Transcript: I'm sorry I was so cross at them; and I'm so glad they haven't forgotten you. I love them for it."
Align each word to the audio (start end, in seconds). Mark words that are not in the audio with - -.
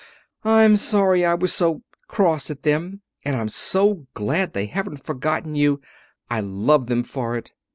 I'm 0.43 0.77
sorry 0.77 1.23
I 1.23 1.35
was 1.35 1.53
so 1.53 1.83
cross 2.07 2.49
at 2.49 2.63
them; 2.63 3.01
and 3.23 3.35
I'm 3.35 3.49
so 3.49 4.07
glad 4.15 4.53
they 4.53 4.65
haven't 4.65 5.03
forgotten 5.05 5.53
you. 5.53 5.79
I 6.27 6.39
love 6.39 6.87
them 6.87 7.03
for 7.03 7.37
it." 7.37 7.51